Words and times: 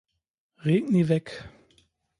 Regni 0.65 1.03
Veg. 1.09 1.29